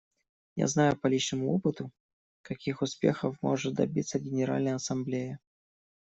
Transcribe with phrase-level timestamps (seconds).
[0.55, 1.91] Я знаю по личному опыту,
[2.41, 5.39] каких успехов может добиться Генеральная Ассамблея.